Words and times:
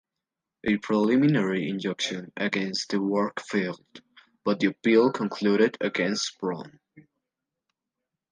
A 0.63 0.77
preliminary 0.77 1.69
injunction 1.69 2.33
against 2.35 2.89
the 2.89 2.99
work 2.99 3.39
failed, 3.39 3.85
but 4.43 4.59
the 4.59 4.65
appeal 4.69 5.11
concluded 5.11 5.77
against 5.79 6.39
Braun. 6.39 6.79